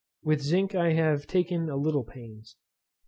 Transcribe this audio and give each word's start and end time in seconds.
With 0.23 0.41
zinc 0.41 0.73
I 0.73 0.93
have 0.93 1.27
taken 1.27 1.69
a 1.69 1.75
little 1.75 2.03
pains. 2.03 2.55